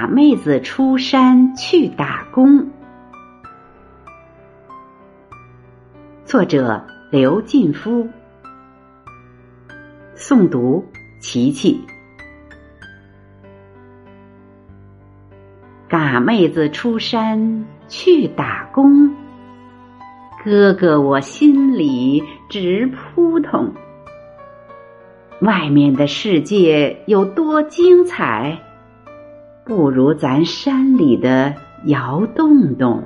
[0.00, 2.70] 嘎妹子出山去打工。
[6.24, 8.08] 作者刘进夫，
[10.16, 10.82] 诵读
[11.20, 11.78] 琪琪。
[15.86, 19.14] 嘎妹子出山去打工，
[20.42, 23.74] 哥哥我心里直扑通。
[25.42, 28.58] 外面的世界有多精彩，
[29.70, 33.04] 不如咱山里的窑洞洞。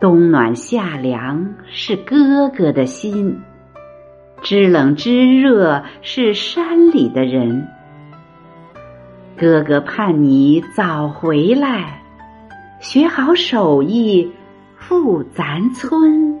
[0.00, 3.38] 冬暖夏凉是哥哥的心，
[4.40, 7.68] 知冷知热是山里的人。
[9.36, 12.00] 哥哥盼你早回来，
[12.80, 14.32] 学好手艺
[14.78, 16.40] 富咱村。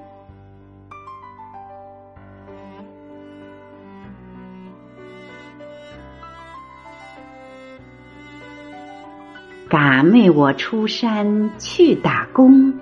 [9.68, 12.72] 尕妹我出山去打工，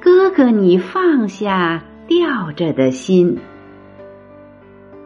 [0.00, 3.38] 哥哥你放下吊着的心。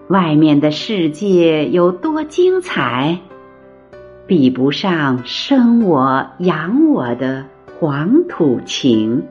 [0.09, 3.19] 外面的世界有多精彩？
[4.27, 7.45] 比不上生我养我的
[7.79, 9.25] 黄土情，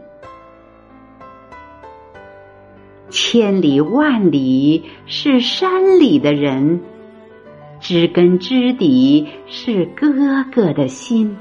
[3.09, 6.81] 千里万里是山里的人，
[7.79, 11.37] 知根知底是哥哥的心。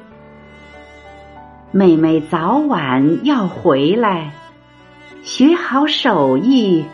[1.73, 4.33] 妹妹早晚要回来，
[5.23, 6.85] 学好手艺，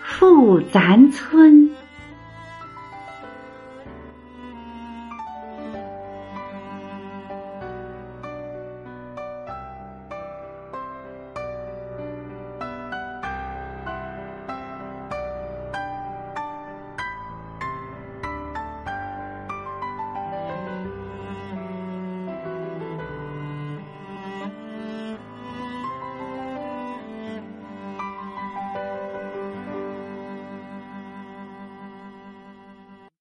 [0.00, 1.70] 富咱村。